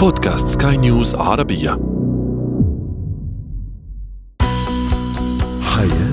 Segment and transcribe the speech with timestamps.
[0.00, 1.78] بودكاست سكاي نيوز عربية.
[5.62, 6.09] حياتنا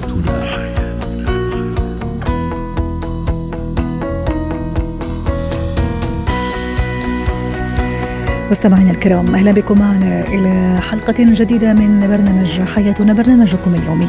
[8.52, 14.08] مستمعينا الكرام أهلا بكم معنا إلى حلقة جديدة من برنامج حياتنا برنامجكم اليومي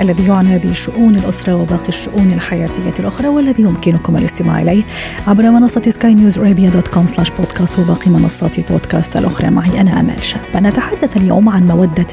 [0.00, 4.82] الذي يعنى بشؤون الأسرة وباقي الشؤون الحياتية الأخرى والذي يمكنكم الاستماع إليه
[5.26, 9.50] عبر منصة سكاي نيوز ارابيا dot com slash podcast وباقي منصات البودكاست الأخرى.
[9.50, 10.40] معي أنا امال شاب.
[10.56, 12.06] نتحدث اليوم عن مودة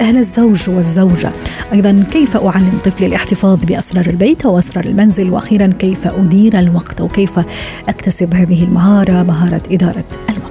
[0.00, 1.30] أهل الزوج والزوجة.
[1.72, 7.40] أيضا كيف أعلم طفلي الاحتفاظ بأسرار البيت وأسرار المنزل؟ وأخيرا كيف أدير الوقت؟ وكيف
[7.88, 10.49] أكتسب هذه المهارة مهارة إدارة الوقت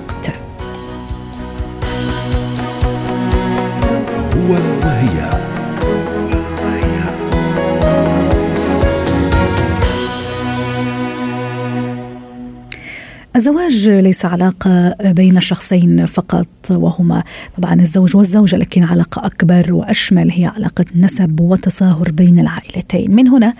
[13.39, 17.23] الزواج ليس علاقة بين شخصين فقط وهما.
[17.57, 23.15] طبعا الزوج والزوجة لكن علاقة أكبر وأشمل هي علاقة نسب وتصاهر بين العائلتين.
[23.15, 23.53] من هنا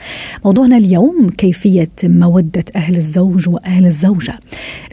[0.46, 4.34] موضوعنا اليوم كيفية مودة أهل الزوج وأهل الزوجة.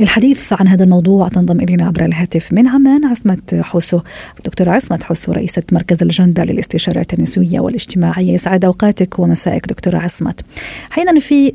[0.01, 4.01] للحديث عن هذا الموضوع تنضم إلينا عبر الهاتف من عمان عصمة حسو
[4.45, 8.33] دكتورة عصمة حسو رئيسة مركز الجندة للاستشارات النسوية والاجتماعية.
[8.33, 10.35] يسعد أوقاتك ومسائك دكتورة عصمة
[10.91, 11.53] حين في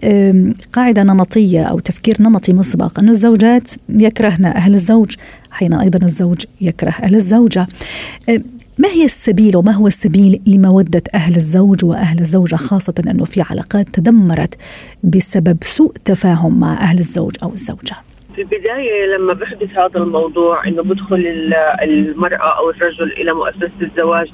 [0.73, 2.99] قاعدة نمطية أو تفكير نمطي مسبق.
[2.99, 5.15] أن الزوجات يكرهن أهل الزوج
[5.51, 7.67] أحيانا أيضا الزوج يكره أهل الزوجة.
[8.77, 13.87] ما هي السبيل وما هو السبيل لمودة أهل الزوج وأهل الزوجة خاصة أنه في علاقات
[13.93, 14.55] تدمرت
[15.03, 17.95] بسبب سوء تفاهم مع أهل الزوج أو الزوجة؟
[18.35, 24.27] في البداية لما بحدث هذا الموضوع إنه بدخل المرأة أو الرجل إلى مؤسسة الزواج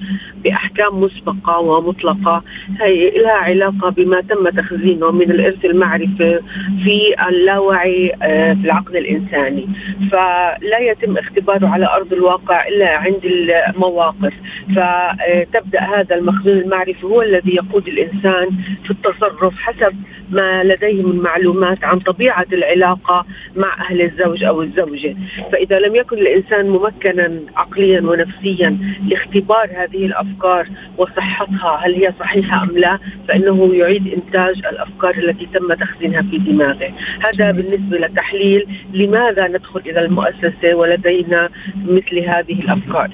[0.44, 2.44] بأحكام مسبقة ومطلقة
[2.80, 6.40] هي لها علاقة بما تم تخزينه من الإرث المعرفي
[6.84, 9.68] في اللاوعي آه، في العقل الإنساني.
[10.12, 14.34] فلا يتم اختباره على أرض الواقع إلا عند المواقف.
[14.70, 18.50] فتبدأ هذا المخزون المعرفي هو الذي يقود الإنسان
[18.84, 19.96] في التصرف حسب
[20.30, 25.16] ما لديه من معلومات عن طبيعة العلاقة مع أهل الزوج أو الزوجة.
[25.52, 28.78] فإذا لم يكن الإنسان ممكنا عقليا ونفسيا
[29.08, 30.68] لاختبار هذه الأفكار
[30.98, 36.92] وصحتها هل هي صحيحة أم لا فإنه يعيد إنتاج الأفكار التي تم تخزينها في دماغه.
[37.26, 41.50] هذا بالنسبة لتحليل لماذا ندخل إلى المؤسسة ولدينا
[41.86, 43.10] مثل هذه الأفكار.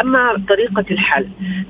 [0.00, 1.26] أما طريقة الحل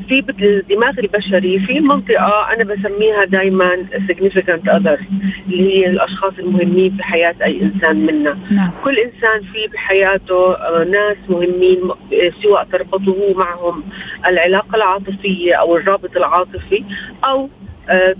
[0.09, 3.77] في الدماغ البشري في منطقة أنا بسميها دائما
[4.09, 5.03] significant others
[5.49, 8.71] اللي هي الأشخاص المهمين في حياة أي إنسان منا نعم.
[8.85, 13.83] كل إنسان في بحياته آه، ناس مهمين آه، سواء تربطه معهم
[14.27, 16.85] العلاقة العاطفية أو الرابط العاطفي
[17.25, 17.49] أو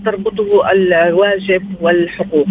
[0.05, 2.47] تربطه الواجب والحقوق.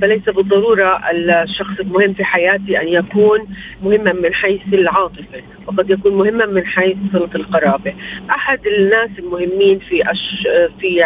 [0.00, 3.40] فليس بالضرورة الشخص المهم في حياتي أن يكون
[3.82, 7.94] مهما من حيث العاطفة وقد يكون مهما من حيث صلة القرابة.
[8.30, 10.48] أحد الناس المهمين في أش
[10.80, 11.04] في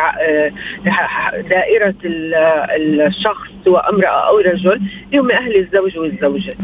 [1.51, 4.81] دائرة الشخص سواء امرأة أو رجل
[5.15, 6.55] هم أهل الزوج والزوجة.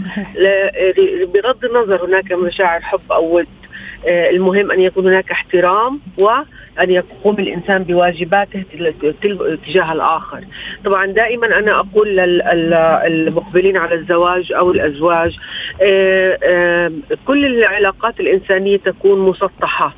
[1.34, 3.46] بغض النظر هناك مشاعر حب أو ود
[4.06, 6.30] المهم أن يكون هناك احترام و
[6.80, 8.62] أن يقوم الإنسان بواجباته
[9.66, 10.40] تجاه الآخر.
[10.84, 15.36] طبعا دائما أنا أقول للمقبلين على الزواج أو الأزواج
[17.26, 19.94] كل العلاقات الإنسانية تكون مسطحة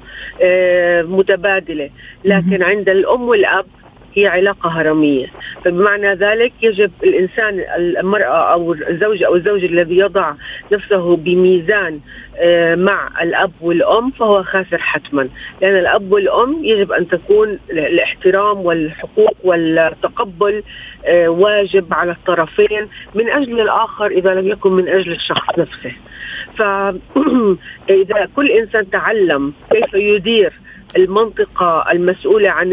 [1.03, 1.91] متبادلة.
[2.25, 3.67] لكن عند الأم والأب
[4.17, 5.27] هي علاقة هرمية.
[5.65, 10.33] فبمعنى ذلك يجب الإنسان المرأة أو الزوج أو الزوج الذي يضع
[10.73, 12.01] نفسه بميزان
[12.39, 15.29] آه، مع الأب والأم فهو خاسر حتما.
[15.63, 20.63] لأن الأب والأم يجب أن تكون الاحترام والحقوق والتقبل
[21.05, 25.93] آه، واجب على الطرفين من أجل الآخر إذا لم يكن من أجل الشخص نفسه.
[26.57, 30.53] فإذا كل إنسان تعلم كيف يدير
[30.97, 32.73] المنطقة المسؤولة عن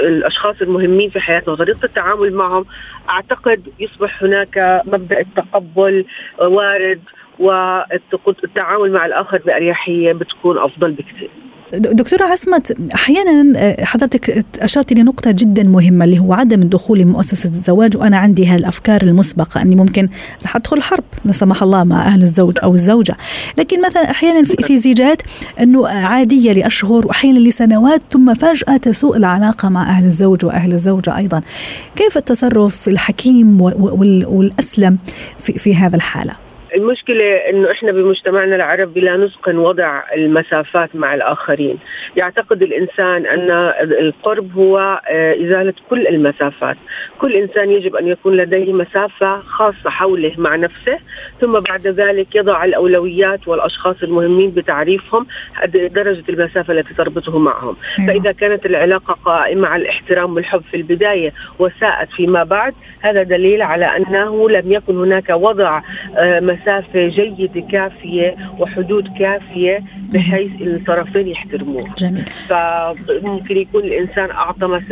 [0.00, 2.64] الأشخاص المهمين في حياتنا وطريقة التعامل معهم
[3.10, 6.04] أعتقد يصبح هناك مبدأ التقبل
[6.38, 7.00] وارد
[7.38, 11.30] والتعامل مع الآخر بأريحية بتكون أفضل بكثير.
[11.72, 17.96] دكتورة عصمت أحيانا آه، حضرتك أشرت لنقطة جدا مهمة اللي هو عدم الدخول لمؤسسة الزواج
[17.96, 20.08] وأنا عندي هالأفكار المسبقة أني ممكن
[20.44, 23.16] رح أدخل حرب لا سمح الله مع أهل الزوج أو الزوجة
[23.58, 25.22] لكن مثلا أحيانا في زيجات
[25.60, 31.42] أنه عادية لأشهر وأحيانا لسنوات ثم فجأة تسوء العلاقة مع أهل الزوج وأهل الزوجة أيضا
[31.96, 34.98] كيف التصرف الحكيم والأسلم
[35.38, 41.78] في, في هذا الحالة؟ المشكلة إنه إحنا بمجتمعنا العربي لا نتقن وضع المسافات مع الآخرين.
[42.16, 43.50] يعتقد الإنسان أن
[43.80, 46.76] القرب هو آه، إزالة كل المسافات.
[47.18, 50.98] كل إنسان يجب أن يكون لديه مسافة خاصة حوله مع نفسه
[51.40, 55.26] ثم بعد ذلك يضع الأولويات والأشخاص المهمين بتعريفهم
[55.74, 57.76] درجة المسافة التي تربطه معهم.
[57.98, 58.12] أيوة.
[58.12, 63.96] فإذا كانت العلاقة قائمة على الاحترام والحب في البداية وساءت فيما بعد هذا دليل على
[63.96, 65.82] أنه لم يكن هناك وضع
[66.16, 69.82] آه، مسافة جيدة كافية وحدود كافية
[70.12, 71.82] بحيث الطرفين يحترموه.
[71.98, 72.24] جميل.
[72.48, 74.82] فممكن يكون الإنسان أعطى مس...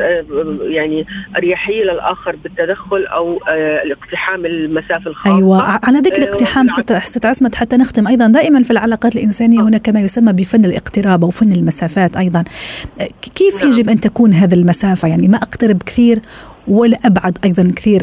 [0.61, 5.37] يعني أريحية للآخر بالتدخل أو آه، الاقتحام المسافة الخاصة.
[5.37, 8.09] أيوة على ذكر الاقتحام ست, ست عصمت حتى نختم.
[8.09, 12.45] أيضا دائما في العلاقات الإنسانية هناك ما يسمى بفن الاقتراب أو فن المسافات أيضا.
[13.35, 13.69] كيف نعم.
[13.69, 16.21] يجب أن تكون هذه المسافة؟ يعني ما أقترب كثير
[16.69, 18.03] ولا أبعد أيضا كثير؟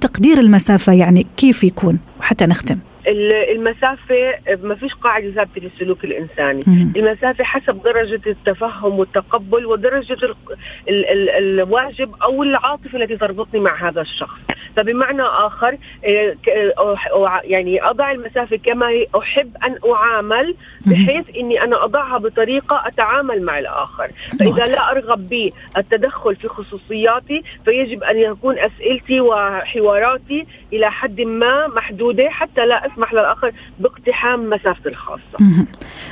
[0.00, 2.78] تقدير المسافة يعني كيف يكون؟ حتى نختم.
[3.08, 6.62] المسافة ما فيش قاعدة ثابتة للسلوك الإنساني.
[6.96, 10.34] المسافة حسب درجة التفهم والتقبل ودرجة ال
[10.88, 14.38] ال ال الواجب أو العاطفة التي تربطني مع هذا الشخص.
[14.76, 20.54] فبمعنى آخر آه، يعني أضع المسافة كما أحب أن أعامل
[20.86, 24.10] بحيث أني أنا أضعها بطريقة أتعامل مع الآخر.
[24.40, 32.28] فإذا لا أرغب بالتدخل في خصوصياتي فيجب أن يكون أسئلتي وحواراتي إلى حد ما محدودة
[32.30, 35.66] حتى لا أسمح للآخر باقتحام مسافتي الخاصة.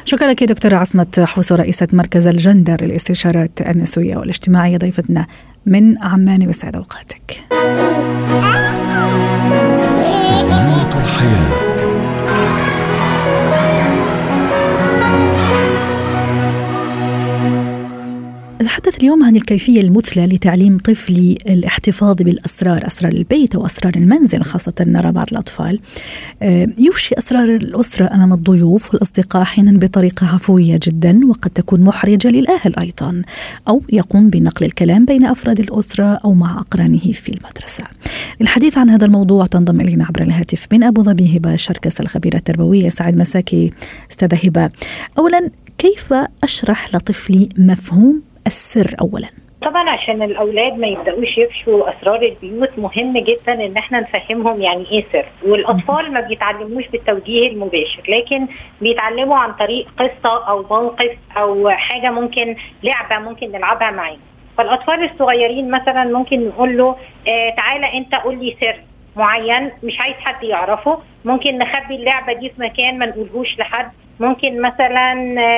[0.04, 5.26] شكرا لك دكتورة عصمت حوسو رئيسة مركز الجندر للاستشارات النسوية والاجتماعية ضيفتنا
[5.66, 7.44] من عمان وسعد أوقاتك.
[10.40, 11.65] زينة الحياة.
[18.66, 25.12] نتحدث اليوم عن الكيفية المثلى لتعليم طفلي الاحتفاظ بالأسرار أسرار البيت وأسرار المنزل خاصة نرى
[25.12, 25.80] بعض الأطفال.
[26.42, 32.78] آه، يفشي أسرار الأسرة أمام الضيوف والأصدقاء أحيانا بطريقة عفوية جدا وقد تكون محرجة للأهل
[32.78, 33.22] أيضا
[33.68, 37.84] أو يقوم بنقل الكلام بين أفراد الأسرة أو مع أقرانه في المدرسة.
[38.40, 42.88] للحديث عن هذا الموضوع تنضم إلينا عبر الهاتف من أبو ظبي هبة شركس الخبيرة التربوية.
[42.88, 43.72] سعد مساكي
[44.10, 44.70] أستاذة هبة.
[45.18, 49.28] أولا كيف أشرح لطفلي مفهوم السر اولا.
[49.62, 55.04] طبعا عشان الأولاد ما يبدأوش يفشوا أسرار البيوت مهم جدا إن إحنا نفهمهم يعني إيه
[55.12, 55.24] سر.
[55.46, 58.46] والأطفال ما بيتعلموش بالتوجيه المباشر لكن
[58.80, 64.16] بيتعلموا عن طريق قصة أو موقف أو حاجة ممكن لعبة ممكن نلعبها معاه
[64.58, 66.96] فالأطفال الصغيرين مثلا ممكن نقول له
[67.28, 68.76] آه تعالى أنت قول لي سر.
[69.16, 70.98] معين مش عايز حد يعرفه.
[71.24, 73.90] ممكن نخبي اللعبة دي في مكان ما نقولهوش لحد.
[74.20, 75.14] ممكن مثلا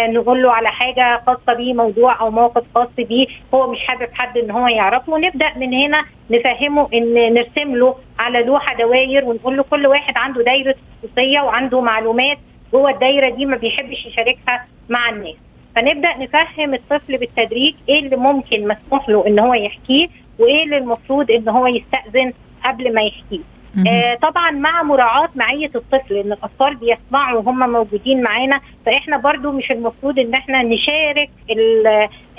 [0.07, 4.39] نقول له على حاجة خاصة بيه موضوع أو موقف خاص بيه هو مش حابب حد
[4.39, 9.63] إن هو يعرفه ونبدأ من هنا نفهمه إن نرسم له على لوحة دواير ونقول له
[9.63, 12.39] كل واحد عنده دايرة خصوصية وعنده معلومات
[12.73, 15.35] جوه الدايرة دي ما بيحبش يشاركها مع الناس.
[15.77, 20.09] فنبدأ نفهم الطفل بالتدريج إيه اللي ممكن مسموح له إن هو يحكيه
[20.39, 22.33] وإيه اللي المفروض إن هو يستأذن
[22.65, 23.41] قبل ما يحكيه
[23.89, 29.71] آه طبعا مع مراعاة معية الطفل إن الأطفال بيسمعوا وهم موجودين معانا فإحنا برضو مش
[29.71, 31.31] المفروض إن إحنا نشارك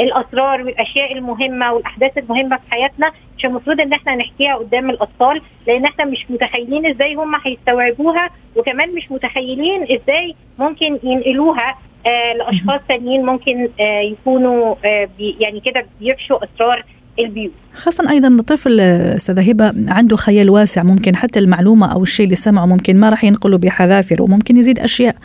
[0.01, 5.85] الأسرار والأشياء المهمة والأحداث المهمة في حياتنا مش المفروض إن إحنا نحكيها قدام الأطفال لأن
[5.85, 11.75] إحنا مش متخيلين إزاي هم هيستوعبوها وكمان مش متخيلين إزاي ممكن ينقلوها
[12.07, 16.83] آه لأشخاص ثانيين ممكن آه يكونوا آه يعني كده بيفشوا أسرار
[17.19, 17.53] البيوت.
[17.79, 22.65] خاصة أيضا الطفل أستاذة هبة عنده خيال واسع ممكن حتى المعلومة أو الشيء اللي سمعه
[22.65, 25.15] ممكن ما راح ينقله بحذافير وممكن يزيد أشياء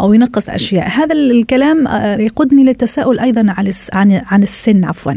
[0.00, 0.88] أو ينقص أشياء.
[0.88, 3.72] هذا الكلام آه، يقودني للتساؤل أيضا عن
[4.26, 5.12] عن السن عفوا.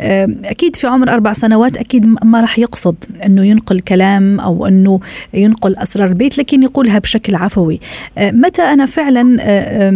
[0.00, 2.96] آه، أكيد في عمر أربع سنوات أكيد ما راح يقصد
[3.26, 5.00] أنه ينقل كلام أو أنه
[5.34, 7.80] ينقل أسرار البيت لكن يقولها بشكل عفوي.
[8.18, 9.36] آه، متى أنا فعلا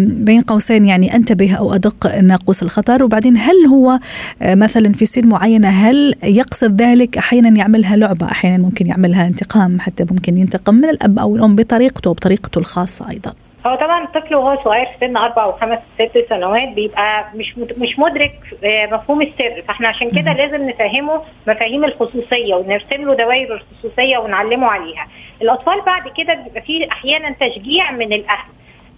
[0.04, 3.98] بين قوسين يعني أنتبه أو أدق ناقوس الخطر؟ وبعدين هل هو
[4.42, 10.04] مثلا في سن معينة هل يقصد ذلك أحيانا يعملها لعبة أحيانا ممكن يعملها انتقام حتى
[10.10, 13.34] ممكن ينتقم من الأب أو الأم بطريقته وبطريقته الخاصة أيضا.
[13.66, 18.32] هو طبعا الطفل وهو صغير في سن أربع وخمس ست سنوات بيبقى مش مش مدرك
[18.64, 19.62] آه، مفهوم السر.
[19.68, 25.06] فإحنا عشان كده لازم نفهمه مفاهيم الخصوصية ونرسم له دوائر الخصوصية ونعلمه عليها.
[25.42, 28.48] الأطفال بعد كده بيبقى فيه أحيانا تشجيع من الأهل.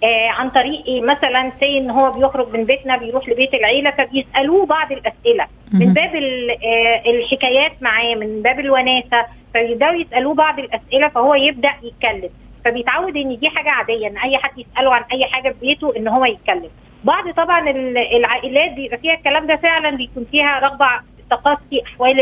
[0.05, 4.67] آه عن طريق إيه؟ مثلا سي إن هو بيخرج من بيتنا بيروح لبيت العيلة فبيسألوه
[4.67, 5.47] بعض الأسئلة.
[5.73, 12.31] من باب آه الحكايات معاه من باب الوناسة فيبداوا يسألوه بعض الأسئلة فهو يبدأ يتكلم.
[12.65, 16.09] فبيتعود إن دي حاجة عادية إن أي حد يسأله عن أي حاجة في بيته إن
[16.09, 16.71] هو يتكلم.
[17.05, 17.71] بعض طبعا
[18.17, 20.87] العائلات بيبقى فيها الكلام ده فعلا بيكون فيها رغبة
[21.31, 22.21] تقصي أحوال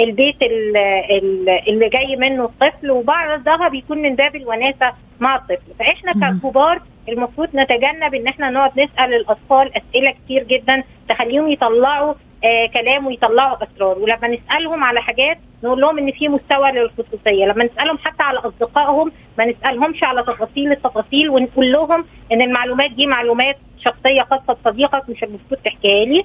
[0.00, 5.72] البيت اللي جاي منه الطفل وبعضها بيكون من باب الوناسة مع الطفل.
[5.78, 12.66] فإحنا ككبار المفروض نتجنب إن إحنا نقعد نسأل الأطفال أسئلة كتير جدا تخليهم يطلعوا آه
[12.66, 13.98] كلام ويطلعوا أسرار.
[13.98, 17.44] ولما نسألهم على حاجات نقول لهم إن في مستوى للخصوصية.
[17.44, 23.06] لما نسألهم حتى على أصدقائهم ما نسألهمش على تفاصيل التفاصيل ونقول لهم إن المعلومات دي
[23.06, 26.24] معلومات شخصية خاصة بصديقك مش المفروض تحكيها لي.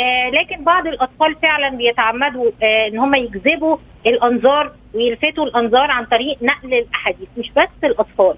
[0.00, 6.36] آه لكن بعض الأطفال فعلا بيتعمدوا آه إن هم يجذبوا الأنظار ويلفتوا الأنظار عن طريق
[6.42, 8.34] نقل الأحاديث مش بس الأطفال.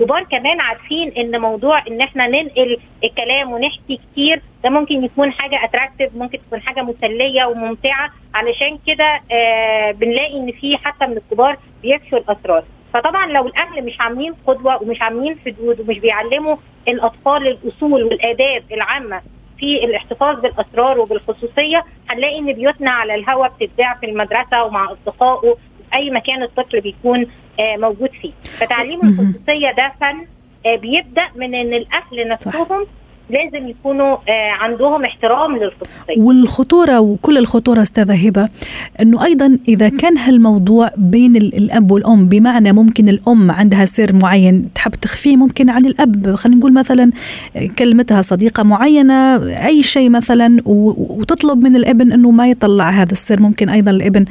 [0.00, 5.64] كبار كمان عارفين إن موضوع إن إحنا ننقل الكلام ونحكي كتير ده ممكن يكون حاجة
[5.64, 11.56] اتراكتيف ممكن تكون حاجة مسلية وممتعة علشان كده آه بنلاقي إن في حتى من الكبار
[11.82, 12.64] بيفشوا الأسرار.
[12.94, 16.56] فطبعا لو الأهل مش عاملين قدوة ومش عاملين حدود ومش بيعلموا
[16.88, 19.20] الأطفال الأصول والآداب العامة
[19.58, 25.94] في الاحتفاظ بالأسرار وبالخصوصية هنلاقي إن بيوتنا على الهواء بتتذاع في المدرسة ومع أصدقائه في
[25.94, 27.26] أي مكان الطفل بيكون
[27.60, 28.32] آه موجود فيه.
[28.42, 30.26] فتعليم الخصوصية ده فن
[30.66, 32.86] آه بيبدأ من إن الأهل نفسهم
[33.30, 34.16] لازم يكونوا
[34.60, 38.48] عندهم احترام للخصوصيه والخطورة وكل الخطورة أستاذة هبة
[39.00, 44.94] إنه أيضا إذا كان هالموضوع بين الأب والأم بمعنى ممكن الأم عندها سر معين تحب
[44.94, 47.10] تخفيه ممكن عن الأب خلينا نقول مثلا
[47.78, 53.40] كلمتها صديقة معينة أي شيء مثلا وتطلب من الابن إنه ما يطلع هذا السر.
[53.40, 54.24] ممكن أيضا الابن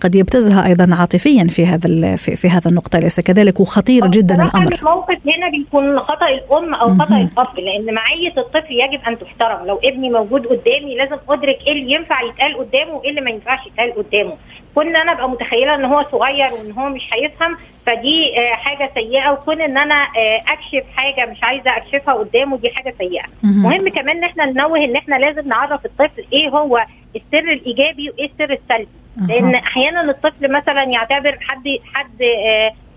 [0.00, 2.98] قد يبتزها أيضا عاطفيا في هذا في, في هذا النقطة.
[2.98, 4.74] ليس كذلك؟ وخطير جدا الأمر.
[4.74, 7.94] الموقف هنا بيكون خطأ الأم أو خطأ الأب لأن
[8.30, 9.66] معيه الطفل يجب أن تحترم.
[9.66, 13.66] لو ابني موجود قدامي لازم أدرك إيه اللي ينفع يتقال قدامه وإيه اللي ما ينفعش
[13.66, 14.36] يتقال قدامه.
[14.74, 17.56] كون أنا أبقى متخيلة إن هو صغير وإن هو مش هيفهم
[17.86, 19.30] فدي حاجة سيئة.
[19.32, 20.06] وكون إن أنا
[20.48, 23.24] أكشف حاجة مش عايزة أكشفها قدامه دي حاجة سيئة.
[23.42, 23.88] مهم.
[23.88, 26.84] كمان إن إحنا ننوه إن إحنا لازم نعرف الطفل إيه هو
[27.16, 28.88] السر الإيجابي وإيه السر السلبي.
[29.28, 32.22] لأن أحيانا الطفل مثلا يعتبر حد حد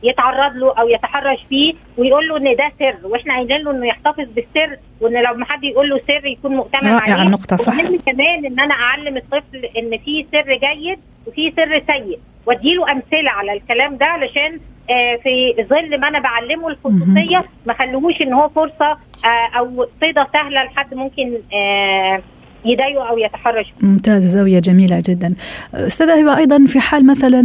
[0.03, 4.25] يتعرض له أو يتحرش فيه ويقول له إن ده سر وإحنا قايلين له إنه يحتفظ
[4.35, 7.23] بالسر وإن لو ما حد يقول له سر يكون مؤتمن رائع عليه.
[7.23, 7.73] النقطة صح.
[7.79, 12.19] ومهم كمان إن أنا أعلم الطفل إن في سر جيد وفي سر سيء.
[12.45, 18.21] وأديله أمثلة على الكلام ده علشان آه في ظل ما أنا بعلمه الخصوصية ما خلوهوش
[18.21, 22.21] إن هو فرصة آه أو صيدة سهلة لحد ممكن آه
[22.65, 25.35] يضايقه أو يتحرش ممتاز زاوية جميلة جدا.
[25.73, 27.39] أستاذة هبة أيضا في حال مثلا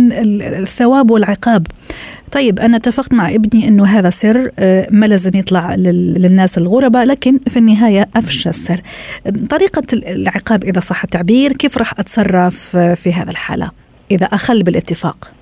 [0.59, 1.67] الثواب والعقاب
[2.33, 4.50] طيب أنا اتفقت مع ابني إنه هذا سر
[4.90, 8.81] ما لازم يطلع للناس الغرباء لكن في النهاية أفشى السر.
[9.50, 13.71] طريقة العقاب إذا صح التعبير كيف راح أتصرف في هذا الحالة؟
[14.11, 15.33] إذا أخل بالاتفاق.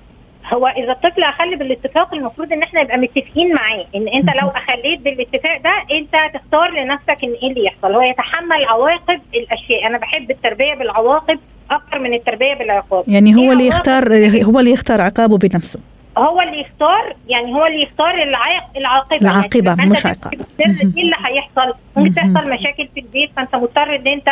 [0.53, 3.85] هو إذا الطفل أخل بالاتفاق المفروض إن إحنا نبقى متفقين معاه.
[3.95, 7.95] إن أنت لو أخليت بالاتفاق ده أنت تختار لنفسك إن إيه اللي يحصل.
[7.95, 9.87] هو يتحمل عواقب الأشياء.
[9.87, 11.39] أنا بحب التربية بالعواقب
[11.71, 13.03] أكثر من التربية بالعقاب.
[13.07, 15.79] يعني هو اللي يختار هو اللي يختار عقابه بنفسه.
[16.17, 18.63] هو اللي يختار يعني هو اللي يختار العاق...
[18.77, 19.17] العاقبة.
[19.21, 24.07] العاقبة يعني مش عقاب إيه اللي هيحصل؟ ممكن تحصل مشاكل في البيت فأنت مضطر إن
[24.07, 24.29] أنت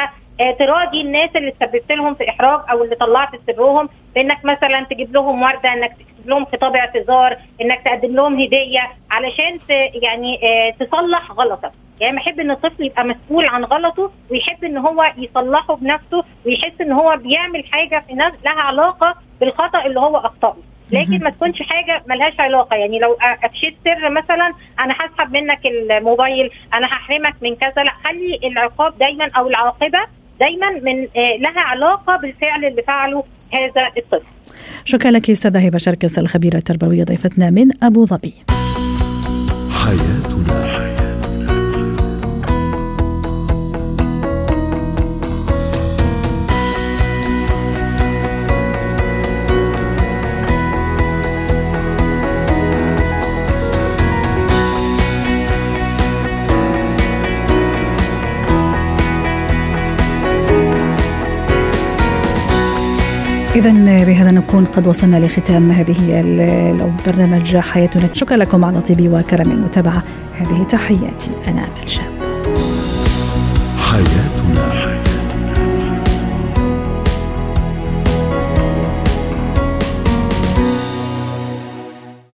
[0.60, 3.90] تراضي الناس اللي سببت لهم في إحراج أو اللي طلعت سرهم.
[4.16, 9.60] بإنك مثلا تجيب لهم وردة إنك تكتب لهم خطاب اعتذار إنك تقدم لهم هدية علشان.
[9.94, 10.40] يعني
[10.80, 11.72] تصلح غلطك.
[12.02, 16.92] يعني بحب إن الطفل يبقى مسؤول عن غلطه ويحب إن هو يصلحه بنفسه ويحس إن
[16.92, 20.56] هو بيعمل حاجة في نفس لها علاقة بالخطأ اللي هو أخطأه.
[20.92, 22.76] لكن ما تكونش حاجة ملهاش علاقة.
[22.76, 27.84] يعني لو أفشيت سر مثلا أنا هسحب منك الموبايل أنا هحرمك من كذا.
[27.84, 30.00] لا خلي العقاب دايما أو العاقبة
[30.40, 31.08] دايما من
[31.42, 33.24] لها علاقة بالفعل اللي فعله
[33.54, 34.28] هذا الطفل.
[34.86, 38.34] شكرا لك أستاذة هبة شركس الخبيرة التربوية ضيفتنا من أبو ظبي.
[39.84, 40.65] حياتنا
[63.56, 63.72] إذا
[64.06, 67.58] بهذا نكون قد وصلنا لختام هذه البرنامج.
[67.58, 68.10] حياتنا.
[68.14, 70.04] شكرا لكم على طيب وكرم المتابعة.
[70.34, 71.32] هذه تحياتي.
[71.48, 72.04] أنا أمل شاب.
[73.78, 74.35] حياتي